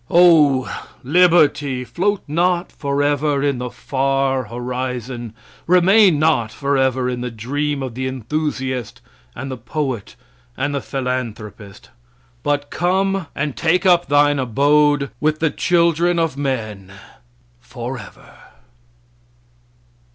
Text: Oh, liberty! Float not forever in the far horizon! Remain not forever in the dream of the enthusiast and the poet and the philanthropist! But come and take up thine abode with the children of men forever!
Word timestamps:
Oh, 0.09 0.87
liberty! 1.03 1.83
Float 1.83 2.23
not 2.27 2.71
forever 2.71 3.43
in 3.43 3.59
the 3.59 3.69
far 3.69 4.45
horizon! 4.45 5.35
Remain 5.67 6.17
not 6.17 6.51
forever 6.51 7.07
in 7.07 7.21
the 7.21 7.29
dream 7.29 7.83
of 7.83 7.93
the 7.93 8.07
enthusiast 8.07 8.99
and 9.35 9.51
the 9.51 9.57
poet 9.57 10.15
and 10.57 10.73
the 10.73 10.81
philanthropist! 10.81 11.91
But 12.41 12.71
come 12.71 13.27
and 13.35 13.55
take 13.55 13.85
up 13.85 14.07
thine 14.07 14.39
abode 14.39 15.11
with 15.19 15.37
the 15.37 15.51
children 15.51 16.17
of 16.17 16.35
men 16.35 16.91
forever! 17.59 18.37